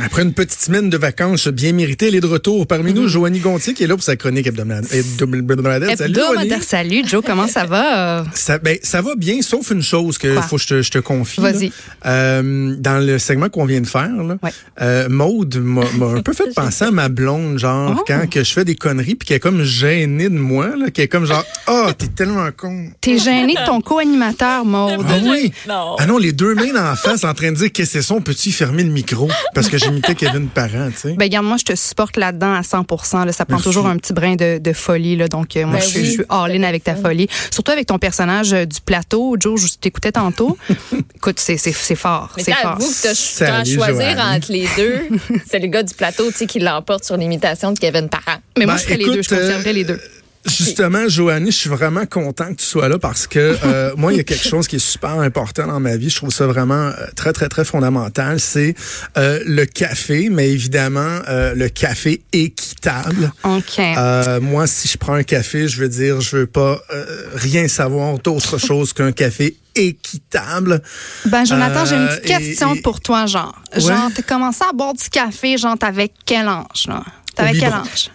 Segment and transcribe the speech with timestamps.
[0.00, 2.66] Après une petite semaine de vacances bien méritée, elle est de retour.
[2.66, 4.88] Parmi nous, Joanie Gontier qui est là pour sa chronique hebdomadaire.
[5.20, 5.96] hebdomadaire.
[5.98, 6.50] Salut, Joanie.
[6.62, 8.24] Salut, Joe, comment ça va?
[8.34, 10.42] Ça, ben, ça va bien, sauf une chose que Quoi?
[10.42, 11.40] faut que je te, je te confie.
[11.40, 11.72] Vas-y.
[12.06, 14.50] Euh, dans le segment qu'on vient de faire, là, Ouais.
[14.80, 18.04] euh, Maude m'a m'a un peu fait penser à ma blonde, genre, Oh.
[18.06, 21.02] quand que je fais des conneries, puis qu'elle est comme gênée de moi, là, qui
[21.02, 22.88] est comme genre, ah, t'es tellement con.
[23.00, 25.04] T'es gêné de ton co-animateur, Maude.
[25.08, 25.52] Ah oui?
[25.68, 25.96] Non.
[25.98, 28.14] Ah non, les deux mains en face en train de dire qu'est-ce que c'est ça,
[28.14, 29.28] on peut-tu fermer le micro?
[29.54, 31.12] Parce que j'imitais Kevin Parent, tu sais.
[31.14, 32.84] Ben, regarde, moi, je te supporte là-dedans à 100
[33.24, 33.32] là.
[33.32, 33.64] Ça prend Merci.
[33.64, 35.28] toujours un petit brin de, de folie, là.
[35.28, 36.06] Donc, euh, moi, Ben je, suis- oui.
[36.06, 37.28] je suis all-in avec ta folie.
[37.50, 39.36] Surtout avec ton personnage euh, du plateau.
[39.38, 40.56] Joe, je t'écoutais tantôt.
[41.16, 41.56] Écoute, c'est,
[41.94, 42.30] fort.
[42.36, 42.78] Mais C'est fort.
[42.78, 43.08] t'avoues que t'as
[43.38, 44.36] t'as à Salut, choisir Joanne.
[44.36, 45.00] entre les deux.
[45.50, 48.38] C'est le gars du plateau tu sais, qui l'emporte sur l'imitation de Kevin Parent.
[48.58, 49.22] Mais moi, Ben, je ferais les deux.
[49.22, 50.00] Je conserverais euh, les deux.
[50.44, 54.16] Justement, Joannie, je suis vraiment content que tu sois là parce que euh, moi, il
[54.16, 56.10] y a quelque chose qui est super important dans ma vie.
[56.10, 58.40] Je trouve ça vraiment euh, très, très, très fondamental.
[58.40, 58.74] C'est
[59.16, 63.32] euh, le café, mais évidemment, euh, le café équitable.
[63.44, 63.78] OK.
[63.78, 67.68] Euh, moi, si je prends un café, je veux dire, je veux pas euh, rien
[67.68, 70.82] savoir d'autre chose qu'un café équitable.
[71.26, 73.54] Ben, Jonathan, j'ai une petite et- question et- pour toi, genre.
[73.76, 77.02] Genre, t'as commencé à boire du café, genre, t'avais quel âge, là?
[77.34, 78.10] T'avais quel âge?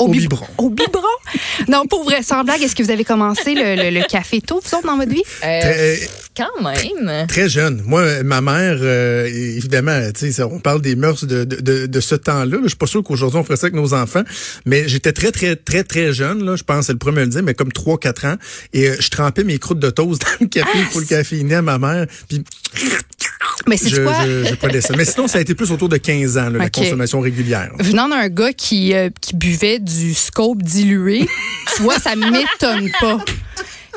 [0.00, 0.46] Au bib- biberon.
[0.58, 1.06] Au biberon?
[1.68, 4.60] non, pour vrai, sans blague, est-ce que vous avez commencé le, le- le café tôt,
[4.64, 5.22] vous autres, dans votre vie?
[5.44, 6.00] Euh, Très,
[6.36, 7.26] quand même.
[7.26, 7.82] Très jeune.
[7.84, 11.86] Moi, ma mère, euh, évidemment, tu sais, ça, on parle des mœurs de, de, de,
[11.86, 12.58] de ce temps-là.
[12.62, 14.22] Je suis pas sûr qu'aujourd'hui on ferait ça avec nos enfants,
[14.64, 16.44] mais j'étais très, très, très, très jeune.
[16.44, 18.36] Là, je pense, c'est le premier à le dire, mais comme 3-4 ans.
[18.72, 21.56] Et euh, je trempais mes croûtes de toast dans le café Ah, pour le caféiner
[21.56, 22.06] à ma mère.
[22.28, 22.42] Puis
[23.66, 24.14] Mais je, c'est quoi?
[24.24, 24.94] je, ça.
[24.96, 27.70] Mais sinon, ça a été plus autour de 15 ans, là, la consommation régulière.
[27.78, 31.26] Venant d'un gars qui, euh, qui buvait du scope dilué,
[31.76, 33.18] tu vois, ça m'étonne pas.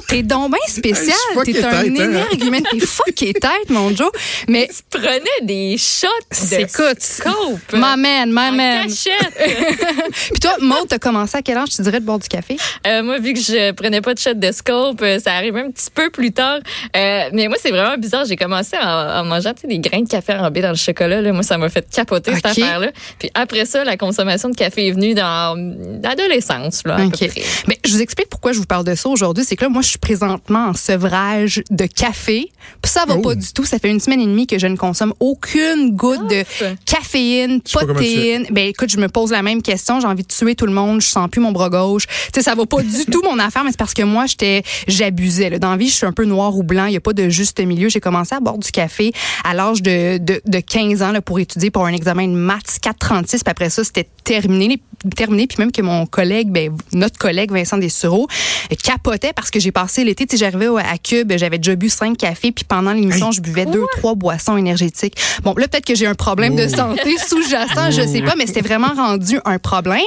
[0.07, 1.09] T'es donc bien spécial.
[1.09, 1.83] Hey, je suis T'es un tête, hein?
[1.85, 2.63] énergumène.
[2.71, 4.11] T'es fucké tête, mon Joe.
[4.47, 7.73] Mais Tu prenais des shots de écoute, scope.
[7.73, 8.87] my man, my en man.
[8.87, 9.33] cachette.
[10.31, 12.57] Puis toi, Maud, t'as commencé à quel âge, tu dirais, de boire du café?
[12.87, 15.71] Euh, moi, vu que je prenais pas de shot de scope, euh, ça arrive un
[15.71, 16.59] petit peu plus tard.
[16.95, 18.25] Euh, mais moi, c'est vraiment bizarre.
[18.25, 18.85] J'ai commencé en,
[19.21, 21.21] en mangeant des grains de café enrobés dans le chocolat.
[21.21, 21.31] Là.
[21.33, 22.91] Moi, ça m'a fait capoter cette affaire-là.
[23.19, 25.55] Puis après ça, la consommation de café est venue dans
[26.03, 26.81] l'adolescence.
[26.85, 27.19] Là, à OK.
[27.19, 27.41] peu près.
[27.67, 29.43] Mais je vous explique pourquoi je vous parle de ça aujourd'hui.
[29.47, 32.51] C'est que là, moi, je suis présentement en sevrage de café.
[32.81, 33.21] Puis ça va Oh.
[33.21, 33.65] pas du tout.
[33.65, 36.65] Ça fait une semaine et demie que je ne consomme aucune goutte de Ah.
[36.85, 38.47] caféine, théine.
[38.51, 39.99] Ben écoute, je me pose la même question.
[39.99, 41.01] J'ai envie de tuer tout le monde.
[41.01, 42.07] Je sens plus mon bras gauche.
[42.07, 44.63] Tu sais, ça va pas du tout mon affaire, mais c'est parce que moi, j'étais,
[44.87, 45.49] j'abusais.
[45.49, 45.59] Là.
[45.59, 46.85] Dans la vie, je suis un peu noir ou blanc.
[46.85, 47.89] Il y a pas de juste milieu.
[47.89, 49.11] J'ai commencé à boire du café
[49.43, 52.79] à l'âge de, de, de 15 ans là, pour étudier pour un examen de maths
[52.81, 53.43] 436.
[53.43, 54.81] Puis après ça, c'était terminé.
[55.15, 55.47] Terminé.
[55.47, 58.27] Puis même que mon collègue, ben, notre collègue Vincent Dessureau,
[58.71, 60.25] euh, capotait parce que j'ai passé l'été.
[60.25, 62.51] Tu sais, j'arrivais à Cube, j'avais déjà bu cinq cafés.
[62.51, 65.15] Puis pendant l'émission, je buvais deux, trois boissons énergétiques.
[65.43, 68.61] Bon, là, peut-être que j'ai un problème de santé sous-jacent, je sais pas, mais c'était
[68.61, 70.01] vraiment rendu un problème.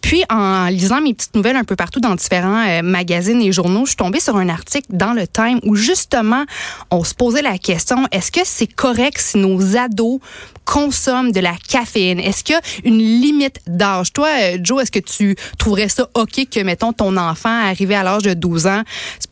[0.00, 3.84] Puis, en lisant mes petites nouvelles un peu partout dans différents euh, magazines et journaux,
[3.84, 6.44] je suis tombée sur un article dans le Time où justement,
[6.90, 10.20] on se posait la question, est-ce que c'est correct si nos ados
[10.64, 12.20] consomment de la caféine?
[12.20, 14.12] Est-ce qu'il y a une limite d'âge?
[14.12, 14.28] Toi,
[14.60, 18.34] Joe, est-ce que tu trouverais ça OK que, mettons, ton enfant, arrivé à l'âge de
[18.34, 18.82] 12 ans,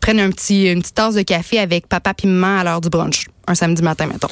[0.01, 2.89] prenne un petit, une petite tasse de café avec papa puis maman à l'heure du
[2.89, 3.27] brunch?
[3.47, 4.29] Un samedi matin, mettons?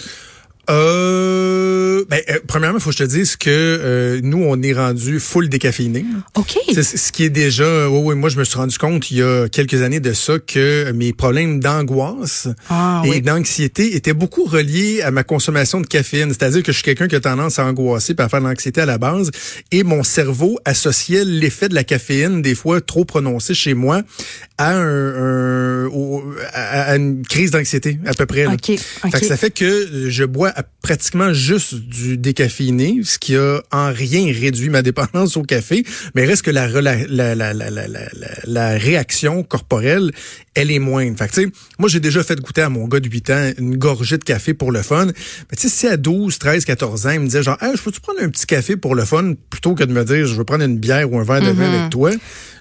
[0.71, 4.73] Euh, ben, euh, premièrement, il faut que je te dise que euh, nous, on est
[4.73, 6.05] rendu full décaféiné.
[6.37, 6.59] OK.
[6.73, 9.19] C'est ce qui est déjà, euh, oui, oui, moi je me suis rendu compte il
[9.19, 13.23] y a quelques années de ça que mes problèmes d'angoisse Ah, et oui.
[13.23, 16.29] d'anxiété étaient beaucoup reliés à ma consommation de caféine.
[16.31, 18.81] C'est-à-dire que je suis quelqu'un qui a tendance à angoisser et à faire de l'anxiété
[18.81, 19.31] à la base
[19.73, 24.03] et mon cerveau associait l'effet de la caféine des fois trop prononcé chez moi
[24.59, 28.45] à, un, un- au- à, une crise d'anxiété à peu près.
[28.45, 28.53] là.
[28.53, 28.71] OK.
[29.05, 29.11] OK.
[29.13, 33.61] Fait que ça fait que je bois à- pratiquement juste du décaféiné, ce qui a
[33.73, 37.55] en rien réduit ma dépendance au café, mais reste que la, la, la-
[38.45, 40.11] la réaction corporelle,
[40.59, 41.17] elle est moindre.
[41.17, 44.19] Fait que, moi, j'ai déjà fait goûter à mon gars de 8 ans une gorgée
[44.19, 45.07] de café pour le fun.
[45.07, 47.83] Mais tu sais, si à 12, 13, 14 ans, il me disait genre, hey, je
[47.83, 50.45] peux-tu prendre un petit café pour le fun plutôt que de me dire, je veux
[50.45, 52.11] prendre une bière ou un verre de vin avec toi?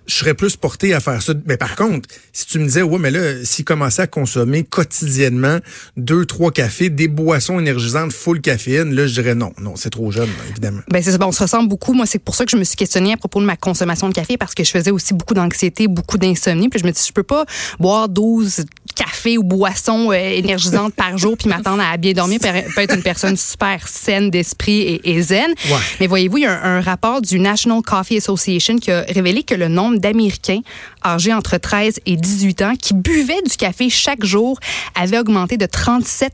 [0.08, 1.34] je serais plus porté à faire ça.
[1.46, 5.60] Mais par contre, si tu me disais, ouais, mais là, s'il commençait à consommer quotidiennement
[5.98, 10.12] deux, trois cafés, des boissons énergisantes full caféine, là, je dirais non, non, c'est trop
[10.12, 10.82] jeune, évidemment.
[10.90, 11.94] Ben c'est ça, on se ressemble beaucoup.
[11.94, 14.14] Moi, c'est pour ça que je me suis questionnée à propos de ma consommation de
[14.14, 16.70] café parce que je faisais aussi beaucoup d'anxiété, beaucoup d'insomnie.
[16.70, 17.46] Puis je me dis, je peux pas
[17.80, 22.40] boire boire 12 café ou boisson euh, énergisante par jour puis m'attendre à bien dormir
[22.42, 25.52] peut être une personne super saine d'esprit et, et zen.
[25.70, 25.78] Ouais.
[26.02, 29.44] Mais voyez-vous, il y a un, un rapport du National Coffee Association qui a révélé
[29.44, 30.60] que le nombre d'Américains
[31.06, 34.60] âgés entre 13 et 18 ans qui buvaient du café chaque jour
[34.96, 36.34] avait augmenté de 37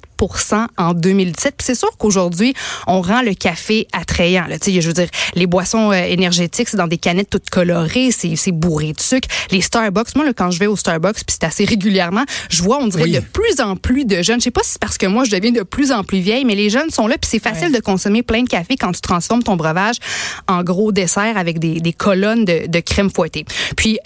[0.77, 1.55] en 2017.
[1.57, 2.53] Puis c'est sûr qu'aujourd'hui,
[2.87, 4.45] on rend le café attrayant.
[4.47, 4.57] Là.
[4.65, 8.51] Je veux dire, les boissons euh, énergétiques, c'est dans des canettes toutes colorées, c'est, c'est
[8.51, 9.27] bourré de sucre.
[9.51, 12.77] Les Starbucks, moi, là, quand je vais au Starbucks, puis c'est assez régulièrement, je vois,
[12.81, 13.11] on dirait Oui.
[13.11, 14.39] de plus en plus de jeunes.
[14.39, 16.45] Je sais pas si c'est parce que moi, je deviens de plus en plus vieille,
[16.45, 19.01] mais les jeunes sont là, puis c'est facile de consommer plein de café quand tu
[19.01, 19.97] transformes ton breuvage
[20.47, 23.45] en gros dessert avec des, des colonnes de, de crème fouettée.
[23.75, 23.99] Puis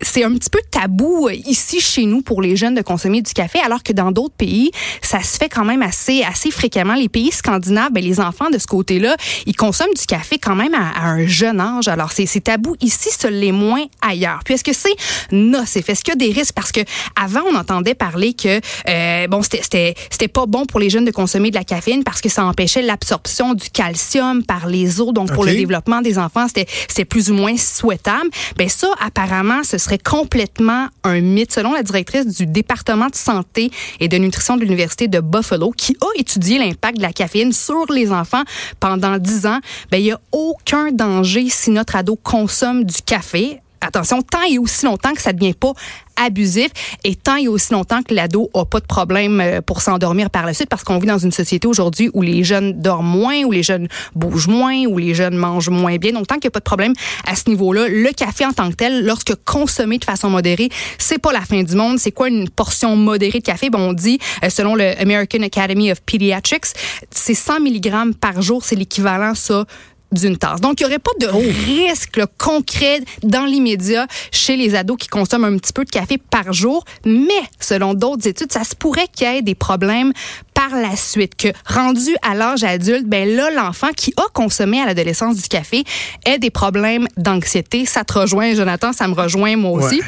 [0.00, 3.32] c'est un petit peu tabou euh, ici chez nous pour les jeunes de consommer du
[3.32, 4.70] café, alors que dans d'autres pays,
[5.02, 6.94] ça se fait quand même assez assez fréquemment.
[6.94, 9.16] Les pays scandinaves, ben, les enfants de ce côté-là,
[9.46, 11.88] ils consomment du café quand même à, à un jeune âge.
[11.88, 14.40] Alors c'est c'est tabou ici, ce l'est moins ailleurs.
[14.44, 14.94] Puis est-ce que c'est
[15.32, 15.88] nocif?
[15.88, 16.54] Est-ce qu'il y a des risques?
[16.54, 16.80] Parce que
[17.20, 21.04] avant, on entendait parler que euh, bon, c'était c'était c'était pas bon pour les jeunes
[21.04, 25.12] de consommer de la caféine parce que ça empêchait l'absorption du calcium par les os.
[25.12, 28.28] Donc pour le développement des enfants, c'était c'était plus ou moins souhaitable.
[28.56, 33.70] Ben ça, apparemment, ce serait complètement un mythe, selon la directrice du département de santé
[34.00, 37.90] et de nutrition de l'université de Buffalo, qui a étudié l'impact de la caféine sur
[37.92, 38.42] les enfants
[38.80, 39.60] pendant 10 ans.
[39.90, 43.60] Ben il y a aucun danger si notre ado consomme du café.
[43.80, 45.72] Attention, tant et aussi longtemps que ça ne devient pas
[46.16, 46.70] abusif
[47.04, 50.46] et tant et aussi longtemps que l'ado a pas de problème euh, pour s'endormir par
[50.46, 53.52] la suite parce qu'on vit dans une société aujourd'hui où les jeunes dorment moins, où
[53.52, 56.12] les jeunes bougent moins, où les jeunes mangent moins bien.
[56.12, 56.94] Donc tant qu'il n'y a pas de problème
[57.26, 61.18] à ce niveau-là, le café en tant que tel, lorsque consommé de façon modérée, c'est
[61.18, 61.98] pas la fin du monde.
[61.98, 63.70] C'est quoi une portion modérée de café?
[63.70, 66.72] Bon, on dit, euh, selon le American Academy of Pediatrics,
[67.10, 69.64] c'est 100 mg par jour, c'est l'équivalent ça
[70.12, 70.60] d'une tasse.
[70.60, 75.08] Donc, il n'y aurait pas de risque là, concret dans l'immédiat chez les ados qui
[75.08, 76.84] consomment un petit peu de café par jour.
[77.04, 80.12] Mais, selon d'autres études, ça se pourrait qu'il y ait des problèmes
[80.54, 84.86] par la suite, que rendu à l'âge adulte, ben là, l'enfant qui a consommé à
[84.86, 85.84] l'adolescence du café
[86.24, 87.84] ait des problèmes d'anxiété.
[87.84, 89.96] Ça te rejoint, Jonathan, ça me rejoint moi aussi.
[89.96, 90.06] Ouais.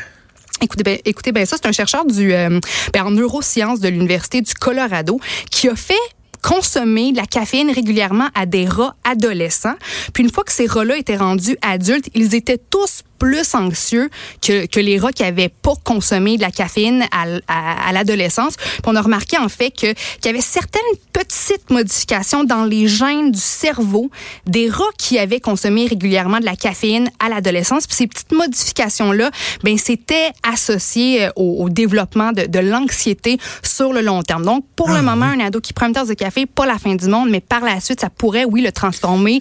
[0.60, 2.58] Écoutez bien, écoutez bien ça, c'est un chercheur du, euh,
[2.92, 5.94] ben, en neurosciences de l'Université du Colorado qui a fait
[6.42, 9.76] consommer la caféine régulièrement à des rats adolescents.
[10.12, 14.10] Puis une fois que ces rats-là étaient rendus adultes, ils étaient tous plus anxieux
[14.40, 18.54] que, que les rats qui avaient pas consommé de la caféine à, à, à l'adolescence.
[18.86, 20.80] On a remarqué en fait que qu'il y avait certaines
[21.12, 24.10] petites modifications dans les gènes du cerveau
[24.46, 27.86] des rats qui avaient consommé régulièrement de la caféine à l'adolescence.
[27.86, 29.30] Puis ces petites modifications là,
[29.64, 34.44] ben c'était associé euh, au, au développement de, de l'anxiété sur le long terme.
[34.44, 36.94] Donc pour le moment, un ado qui prend une tasse de café, pas la fin
[36.94, 39.40] du monde, mais par la suite, ça pourrait oui le transformer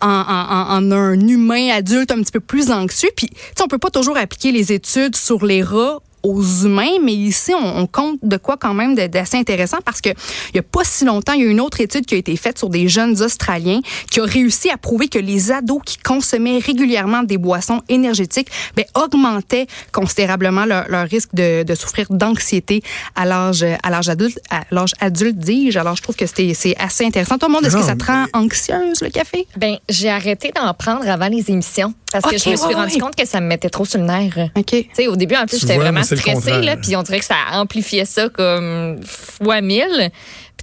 [0.00, 3.10] en, en- en un humain adulte un petit peu plus anxieux.
[3.16, 6.98] Puis, tu sais, on peut pas toujours appliquer les études sur les rats aux humains,
[7.02, 10.58] mais ici, on, on compte de quoi quand même d'assez intéressant parce que il y
[10.58, 12.68] a pas si longtemps, il y a une autre étude qui a été faite sur
[12.68, 13.80] des jeunes Australiens
[14.10, 18.84] qui a réussi à prouver que les ados qui consommaient régulièrement des boissons énergétiques ben,
[18.94, 22.82] augmentaient considérablement leur, leur risque de, de souffrir d'anxiété
[23.14, 25.78] à l'âge à l'âge adulte, à l'âge adulte dis-je.
[25.78, 27.38] Alors, je trouve que c'était c'est assez intéressant.
[27.38, 29.46] Tout le monde, est-ce que ça te rend anxieuse le café?
[29.56, 32.94] Ben, j'ai arrêté d'en prendre avant les émissions parce que je me suis ouais, rendu
[32.94, 33.00] ouais.
[33.00, 34.50] compte que ça me mettait trop sur le nerf.
[34.56, 34.66] Ok.
[34.66, 36.62] Tu sais, au début, en plus, j'étais vraiment contraire.
[36.62, 40.10] là, puis on dirait que ça amplifiait ça comme fois mille.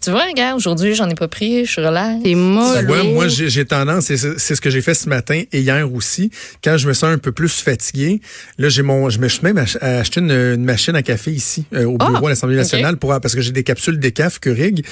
[0.04, 2.16] Tu vois, regarde, aujourd'hui, j'en ai pas pris, je suis relax.
[2.26, 2.92] C'est mollo.
[2.92, 5.92] Ouais, moi, j'ai j'ai tendance, c'est c'est ce que j'ai fait ce matin et hier
[5.94, 6.30] aussi,
[6.64, 8.20] quand je me sens un peu plus fatigué,
[8.58, 11.66] là, j'ai mon, je me suis même ach- acheté une, une machine à café ici,
[11.74, 14.84] euh, au bureau à l'Assemblée nationale, pour, parce que j'ai des capsules décaf Keurig.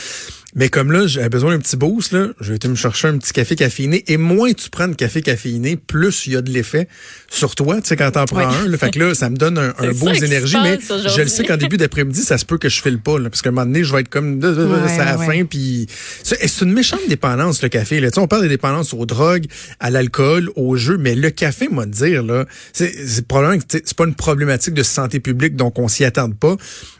[0.53, 3.17] Mais comme là, j'avais besoin d'un petit boost, là, je vais été me chercher un
[3.17, 4.03] petit café caféiné.
[4.07, 6.89] Et moins tu prends de café caféiné, plus il y a de l'effet
[7.29, 8.55] sur toi, tu sais, quand t'en prends Ouais.
[8.65, 8.67] un.
[8.67, 10.77] Là, fait que là, ça me donne un, un beau énergie, mais
[11.15, 13.41] je le sais qu'en début d'après-midi, ça se peut que je file pas, là, parce
[13.41, 15.25] qu'à un moment donné, je vais être comme, Ouais, ça a ouais.
[15.25, 15.87] faim, puis
[16.23, 17.99] c'est c'est une méchante dépendance, le café.
[17.99, 18.09] Là.
[18.09, 19.45] Tu sais, on parle des dépendances aux drogues,
[19.79, 23.93] à l'alcool, au jeu, mais le café, moi, te dire, là, c'est probablement que c'est
[23.97, 26.55] pas une problématique de santé publique, donc on s'y attend pas,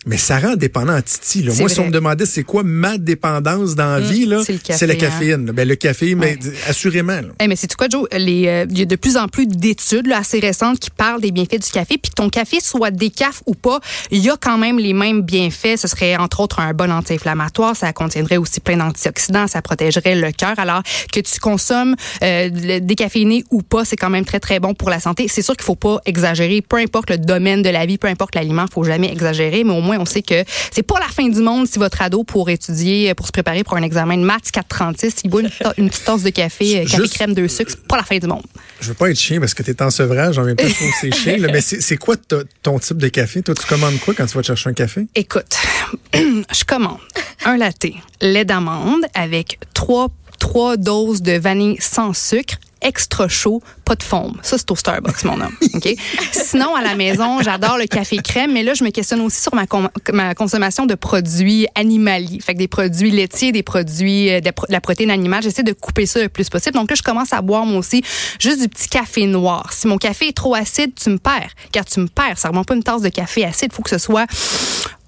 [0.05, 1.43] mais ça rend dépendant à Titi.
[1.43, 1.53] Là.
[1.59, 4.59] Moi, si on me demandait c'est quoi ma dépendance dans la vie, là, c'est le
[4.59, 4.97] café, c'est la hein.
[4.97, 5.45] caféine.
[5.51, 6.53] Ben, le café, mais Ouais.
[6.67, 7.19] assurément.
[7.39, 8.07] Eh mais c'est quoi, Joe?
[8.13, 11.59] Euh, il y a de plus en plus d'études assez récentes qui parlent des bienfaits
[11.63, 11.97] du café.
[11.97, 13.79] Puis que ton café soit décaf ou pas,
[14.09, 15.77] il y a quand même les mêmes bienfaits.
[15.77, 17.75] Ce serait entre autres un bon anti-inflammatoire.
[17.75, 19.47] Ça contiendrait aussi plein d'antioxydants.
[19.47, 20.53] Ça protégerait le cœur.
[20.57, 20.81] Alors
[21.13, 24.99] que tu consommes euh, décaféiné ou pas, c'est quand même très très bon pour la
[24.99, 25.27] santé.
[25.27, 26.61] C'est sûr qu'il faut pas exagérer.
[26.61, 29.63] Peu importe le domaine de la vie, peu importe l'aliment, faut jamais exagérer.
[29.63, 32.01] Mais au moins moins, on sait que c'est pas la fin du monde si votre
[32.01, 35.49] ado pour étudier, pour se préparer pour un examen de maths 436, il boit une,
[35.77, 38.43] une petite tasse de café, café crème, deux sucres, c'est pas la fin du monde.
[38.79, 40.85] Je veux pas être chien parce que tu es en sevrage, j'en viens pas trop
[40.99, 42.15] c'est chien, là, mais c'est quoi
[42.63, 43.41] ton type de café?
[43.41, 45.07] Toi, tu commandes quoi quand tu vas chercher un café?
[45.15, 45.55] Écoute,
[46.13, 46.99] je commande
[47.45, 47.87] un latte,
[48.21, 54.37] lait d'amande avec trois, trois doses de vanille sans sucre, extra chaud, pas de foam.
[54.41, 55.55] Ça, c'est au Starbucks, mon homme.
[55.73, 55.95] OK?
[56.31, 59.53] Sinon, à la maison, j'adore le café crème, mais là, je me questionne aussi sur
[59.55, 59.65] ma,
[60.13, 62.39] ma consommation de produits animaliers.
[62.39, 65.43] Fait que des produits laitiers, des produits euh, de, la protéine animale.
[65.43, 66.75] J'essaie de couper ça le plus possible.
[66.75, 68.03] Donc là, je commence à boire, moi aussi,
[68.39, 69.71] juste du petit café noir.
[69.73, 71.51] Si mon café est trop acide, tu me perds.
[71.71, 72.37] Car tu me perds.
[72.37, 73.69] Ça remonte pas une tasse de café acide.
[73.71, 74.25] Il faut que ce soit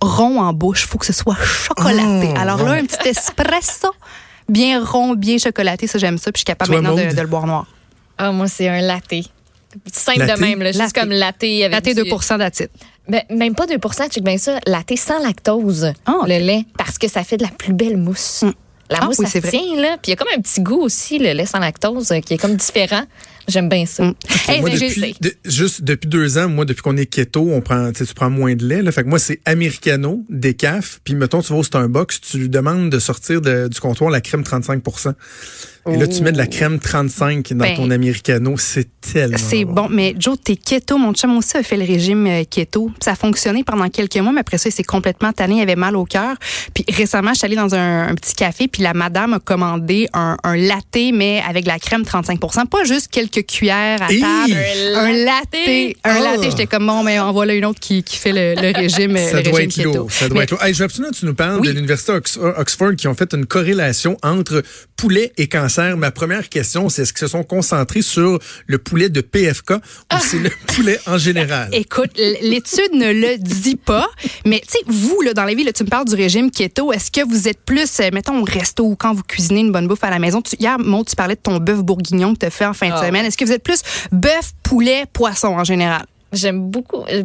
[0.01, 0.84] rond en bouche.
[0.84, 2.30] Il faut que ce soit chocolaté.
[2.34, 3.94] Oh, Alors là, un petit espresso
[4.50, 5.88] bien rond, bien chocolaté.
[5.88, 6.32] Ça, j'aime ça.
[6.32, 7.68] Puis je suis capable maintenant de, le boire noir.
[8.18, 9.14] Ah, moi, c'est un latte.
[9.92, 12.70] Simple de même, là, juste comme latte avec Latte 2% d'acide.
[13.08, 14.60] Ben, même pas 2% check bien ça.
[14.66, 18.44] Latte sans lactose, oh, le lait, parce que ça fait de la plus belle mousse.
[18.44, 18.52] Mm.
[18.90, 19.98] La ah, mousse, ça tient, là.
[20.02, 22.36] Puis il y a comme un petit goût aussi, le lait sans lactose, euh, qui
[22.36, 23.04] est comme différent.
[23.48, 24.06] J'aime bien ça.
[24.06, 24.16] Mm.
[24.60, 28.30] moi, depuis, juste depuis deux ans, moi, depuis qu'on est keto, on prend, tu prends
[28.30, 28.82] moins de lait.
[28.82, 28.92] Là.
[28.92, 31.02] Fait que moi, c'est americano, décaf.
[31.04, 34.44] Puis mettons, tu vas au Starbucks, tu lui demandes de sortir du comptoir la crème
[34.44, 34.84] 35
[35.92, 38.56] et là, tu mets de la crème 35 dans ben, ton americano.
[38.58, 39.90] C'est tellement C'est bon.
[39.90, 40.98] Mais Joe, t'es keto.
[40.98, 42.90] Mon chum aussi a fait le régime euh, keto.
[43.02, 45.56] Ça a fonctionné pendant quelques mois, mais après ça, il s'est complètement tanné.
[45.58, 46.38] Il avait mal au cœur.
[46.74, 50.38] Puis récemment, je suis allée dans un, petit café, puis la madame a commandé un,
[50.44, 54.58] un latte, mais avec la crème 35% Pas juste quelques cuillères à table.
[54.96, 56.00] Un latte?
[56.06, 56.40] Un latte.
[56.40, 56.44] Oh!
[56.44, 59.38] J'étais comme, bon, mais en voilà une autre qui, qui fait le, le régime, ça
[59.38, 59.94] le doit régime être keto.
[59.94, 60.12] Lourd.
[60.12, 60.63] Ça doit être lourd.
[60.63, 63.46] Hey, je veux absolument que tu nous parles de l'Université Oxford qui ont fait une
[63.46, 64.63] corrélation entre
[64.96, 69.10] poulet et cancer Ma première question, c'est est-ce qu'ils se sont concentrés sur le poulet
[69.10, 70.20] de PFK ou ah.
[70.20, 71.70] c'est le poulet en général?
[71.74, 74.08] Écoute, l'étude ne le dit pas,
[74.46, 76.92] mais tu sais, vous, là, dans la vie, là, tu me parles du régime keto.
[76.92, 79.88] Est-ce que vous êtes plus, euh, mettons, au resto ou quand vous cuisinez une bonne
[79.88, 80.42] bouffe à la maison?
[80.42, 82.89] Tu, hier, Maud, tu parlais de ton bœuf bourguignon que tu as fait en fin
[82.89, 83.06] de ah.
[83.06, 83.25] semaine.
[83.25, 86.06] Est-ce que vous êtes plus bœuf, poulet, poisson en général?
[86.32, 87.24] J'aime beaucoup euh,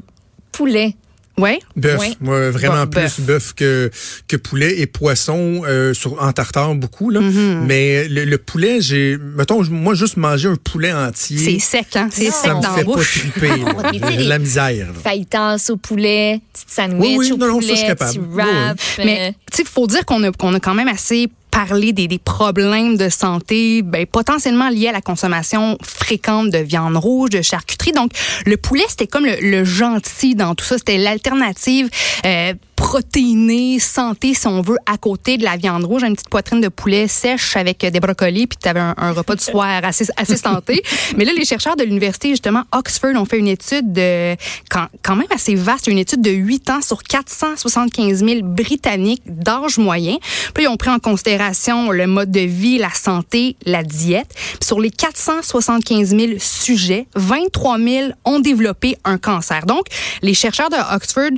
[0.53, 0.95] poulet.
[1.39, 1.61] Ouais.
[1.77, 2.01] Bœuf.
[2.21, 3.91] Moi, vraiment plus bœuf que,
[4.27, 7.11] que poulet et poisson euh, sur, en tartare beaucoup.
[7.11, 7.21] Là.
[7.21, 7.61] Mm-hmm.
[7.67, 9.17] Mais le, poulet, j'ai.
[9.17, 11.39] Mettons, moi, juste manger un poulet entier.
[11.39, 12.09] C'est sec, hein?
[12.11, 13.25] C'est sec dans la bouche.
[13.41, 14.89] Pas triper, la misère.
[15.03, 18.19] Fajitas au poulet, petite sandwich oui, oui, au non, poulet, non, ça, je capable.
[18.31, 21.93] Wrap, Mais, tu sais, il faut dire qu'on a, qu'on a quand même assez parler
[21.93, 27.31] des, des, problèmes de santé ben, potentiellement liés à la consommation fréquente de viande rouge,
[27.31, 27.93] de charcuterie.
[27.93, 28.13] Donc,
[28.47, 30.79] le poulet, c'était comme le, le, gentil dans tout ça.
[30.79, 31.89] C'était l'alternative
[32.25, 32.55] euh,
[32.89, 36.05] protéinée, santé, si on veut, à côté de la viande rouge.
[36.05, 39.35] Une petite poitrine de poulet sèche avec des brocolis, puis tu avais un, un, repas
[39.35, 40.83] de soir assez, assez santé.
[41.19, 44.35] Mais là, les chercheurs de l'université, justement, Oxford, ont fait une étude de,
[44.71, 49.77] quand, quand même assez vaste, une étude de 8 ans sur 475 000 Britanniques d'âge
[49.77, 50.17] moyen.
[50.55, 54.33] Puis ils ont pris en considération le mode de vie, la santé, la diète.
[54.35, 59.67] Puis sur les 475 000 sujets, 23 000 ont développé un cancer.
[59.67, 59.89] Donc,
[60.23, 61.37] les chercheurs de Oxford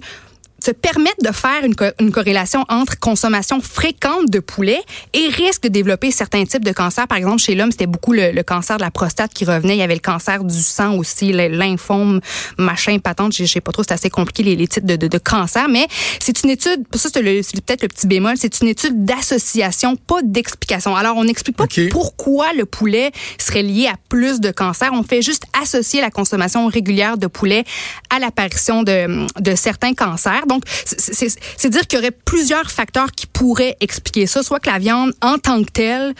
[0.64, 4.80] se permettent de faire une, une, corrélation entre consommation fréquente de poulet
[5.12, 7.06] et risque de développer certains types de cancers.
[7.08, 9.76] Par exemple, chez l'homme, c'était beaucoup le, cancer de la prostate qui revenait.
[9.76, 12.20] Il y avait le cancer du sang aussi, le lymphome,
[12.58, 13.34] machin, patente.
[13.34, 15.86] Je sais pas trop, c'est assez compliqué les, les types de, de, de cancer, mais
[16.18, 17.22] c'est une étude, ça c'est
[17.64, 20.96] peut-être le petit bémol, c'est une étude d'association, pas d'explication.
[20.96, 24.90] Alors, on n'explique pas pourquoi le poulet serait lié à plus de cancers.
[24.92, 27.64] On fait juste associer la consommation régulière de poulet
[28.10, 30.46] à l'apparition de, de certains cancers.
[30.50, 34.78] Donc, c'est dire qu'il y aurait plusieurs facteurs qui pourraient expliquer ça, soit que la
[34.78, 36.14] viande en tant que telle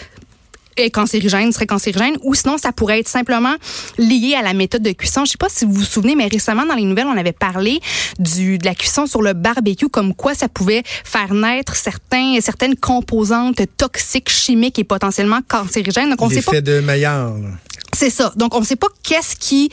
[0.76, 3.54] est cancérigène, serait cancérigène, ou sinon ça pourrait être simplement
[3.99, 5.25] lié à la méthode de cuisson.
[5.25, 7.80] Je sais pas si vous vous souvenez, mais récemment dans les nouvelles, on avait parlé
[8.18, 12.76] du, de la cuisson sur le barbecue, comme quoi ça pouvait faire naître certains, certaines
[12.76, 16.10] composantes toxiques, chimiques et potentiellement cancérigènes.
[16.10, 16.60] Donc on sait pas.
[16.60, 17.34] de Maillard.
[17.92, 18.32] C'est ça.
[18.37, 19.70] Donc, on ne sait pas qu'est-ce qui,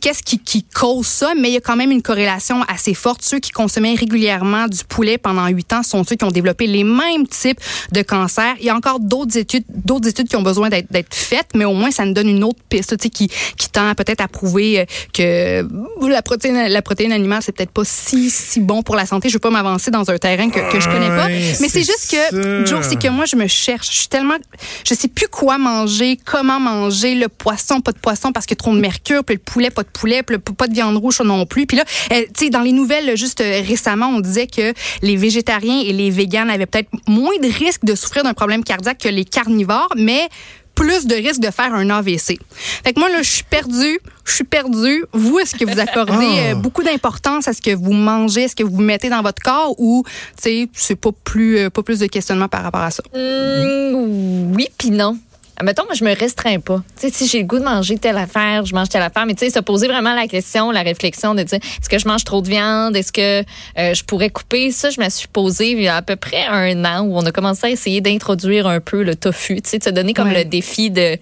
[0.00, 3.22] qu'est-ce qui, qui cause ça, mais il y a quand même une corrélation assez forte.
[3.22, 6.84] Ceux qui consommaient régulièrement du poulet pendant huit ans sont ceux qui ont développé les
[6.84, 7.60] mêmes types
[7.92, 8.54] de cancers.
[8.60, 11.74] Il y a encore d'autres études, d'autres études qui ont besoin d'être faites, mais au
[11.74, 14.80] moins, ça nous donne une autre piste, tu sais, qui, qui tend peut-être à prouver
[14.80, 19.06] euh, que la protéine, la protéine animale, c'est peut-être pas si, si bon pour la
[19.06, 19.28] santé.
[19.28, 21.28] Je veux pas m'avancer dans un terrain que, que je connais pas.
[21.28, 23.90] Mais c'est juste que, Joe, c'est que moi, je me cherche.
[23.90, 24.36] Je suis tellement,
[24.84, 28.58] je sais plus quoi manger, comment manger, le poisson pas de poisson parce qu'il y
[28.58, 31.20] a trop de mercure, puis le poulet, pas de poulet, puis pas de viande rouge
[31.22, 31.66] non plus.
[31.66, 35.16] Puis là, euh, tu sais, dans les nouvelles, juste euh, récemment, on disait que les
[35.16, 39.08] végétariens et les véganes avaient peut-être moins de risques de souffrir d'un problème cardiaque que
[39.08, 40.28] les carnivores, mais
[40.74, 42.38] plus de risque de faire un AVC.
[42.84, 43.98] Fait que moi, là, je suis perdue.
[44.24, 45.06] Je suis perdue.
[45.14, 46.50] Vous, est-ce que vous accordez ah.
[46.50, 49.42] euh, beaucoup d'importance à ce que vous mangez, à ce que vous mettez dans votre
[49.42, 50.04] corps ou,
[50.36, 53.02] tu sais, c'est pas plus, pas plus de questionnement par rapport à ça?
[53.14, 55.18] Mmh, oui, puis non.
[55.62, 56.82] Mettons, moi, je me restreins pas.
[57.00, 59.26] Tu sais, si j'ai le goût de manger telle affaire, je mange telle affaire.
[59.26, 62.06] Mais tu sais, se poser vraiment la question, la réflexion de dire, est-ce que je
[62.06, 62.96] mange trop de viande?
[62.96, 63.40] Est-ce que
[63.78, 64.70] euh, je pourrais couper?
[64.70, 67.26] Ça, je me suis posé il y a à peu près un an où on
[67.26, 69.60] a commencé à essayer d'introduire un peu le tofu.
[69.60, 71.18] Tu sais, de se donner comme le défi de,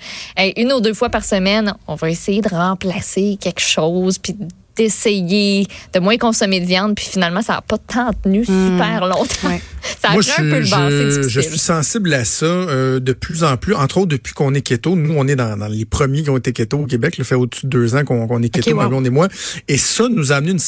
[0.56, 4.36] une ou deux fois par semaine, on va essayer de remplacer quelque chose, puis
[4.76, 8.44] d'essayer de moins consommer de viande, puis finalement, ça n'a pas tant tenu hmm.
[8.44, 9.60] super longtemps.
[10.02, 13.44] ça a Moi, un peu le bas, Je suis sensible à ça euh, de plus
[13.44, 14.96] en plus, entre autres depuis qu'on est keto.
[14.96, 17.18] Nous, on est dans, les premiers qui ont été keto au Québec.
[17.18, 19.04] Le fait au-dessus de deux ans qu'on est keto, okay, wow.
[19.04, 19.28] et moi.
[19.68, 20.60] Et ça nous a amené une,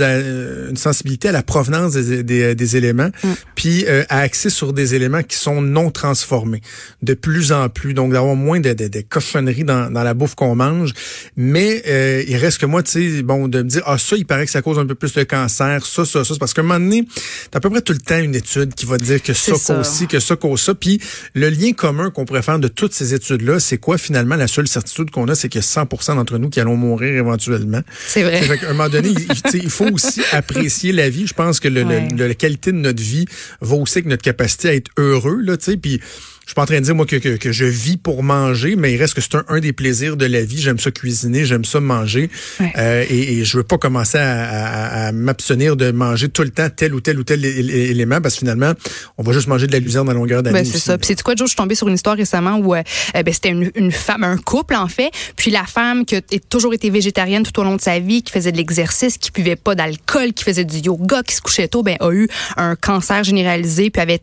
[0.00, 3.32] euh, une sensibilité à la provenance des, des, éléments, hmm.
[3.54, 6.62] puis euh, à axer sur des éléments qui sont non transformés
[7.02, 7.94] de plus en plus.
[7.94, 10.92] Donc, d'avoir moins de, de, cochonneries dans, dans la bouffe qu'on mange.
[11.36, 11.82] Mais
[12.26, 14.50] il reste que moi, tu sais, bon, de me dire, ah, ça, il paraît que
[14.50, 16.34] ça cause un peu plus de cancer, ça, ça, ça.
[16.38, 17.06] Parce qu'à un moment donné,
[17.50, 19.86] t'as à peu près tout le temps une étude qui va dire que ça cause
[19.86, 20.74] ci, que ça cause ça.
[20.74, 21.00] Puis
[21.34, 24.68] le lien commun qu'on pourrait faire de toutes ces études-là, c'est quoi finalement la seule
[24.68, 27.80] certitude qu'on a, c'est qu'il y a 100 d'entre nous qui allons mourir éventuellement.
[28.06, 28.40] C'est vrai.
[28.64, 31.26] à un moment donné, il, il, faut aussi apprécier la vie.
[31.26, 33.26] Je pense que le, la qualité de notre vie
[33.60, 35.76] va aussi avec notre capacité à être heureux, là, tu sais.
[35.76, 36.00] Puis
[36.44, 38.92] je suis pas en train de dire moi que, que, je vis pour manger, mais
[38.92, 40.60] il reste que c'est un, un, des plaisirs de la vie.
[40.60, 42.30] J'aime ça cuisiner, j'aime ça manger,
[42.60, 46.68] euh, et, et, je veux pas commencer à, à, m'abstenir de manger tout le temps
[46.68, 48.72] tel ou tel ou tel élément, parce que finalement,
[49.18, 50.58] on va juste manger de la luzerne la longueur d'année.
[50.58, 50.98] Ben, c'est ça.
[50.98, 52.82] Puis c'est quoi, Joe, je suis tombée sur une histoire récemment où euh,
[53.16, 56.20] euh, ben, c'était une, une, femme, un couple en fait, puis la femme qui a
[56.50, 59.56] toujours été végétarienne tout au long de sa vie, qui faisait de l'exercice, qui buvait
[59.56, 63.22] pas d'alcool, qui faisait du yoga, qui se couchait tôt, ben a eu un cancer
[63.22, 64.20] généralisé, puis avait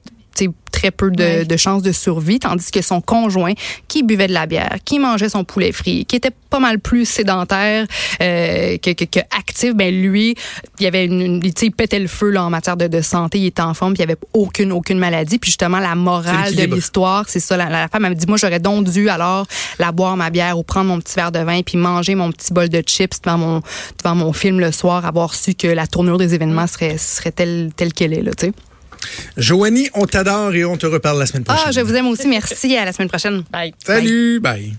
[0.72, 3.54] très peu de, de, chances de survie, tandis que son conjoint,
[3.88, 7.06] qui buvait de la bière, qui mangeait son poulet frit, qui était pas mal plus
[7.06, 7.86] sédentaire
[8.22, 10.36] euh, que, que, que, actif, ben lui,
[10.80, 13.48] il y avait une, il pétait le feu là, en matière de, de santé, il
[13.48, 16.64] était en forme, puis il y avait aucune aucune maladie, puis justement la morale de
[16.64, 17.58] l'histoire, c'est ça.
[17.58, 19.46] La, femme m'a dit, moi j'aurais donc dû alors
[19.80, 22.54] la boire ma bière ou prendre mon petit verre de vin, puis manger mon petit
[22.54, 23.62] bol de chips devant mon
[24.02, 27.72] devant mon film le soir, avoir su que la tournure des événements serait serait telle
[27.76, 28.54] telle qu'elle est là, tu sais.
[29.38, 31.66] Joanie, on t'adore et on te reparle la semaine prochaine.
[31.68, 32.28] Ah, je vous aime aussi.
[32.28, 32.76] Merci.
[32.78, 33.44] À la semaine prochaine.
[33.52, 33.74] Bye.
[33.86, 34.40] Salut.
[34.40, 34.74] Bye.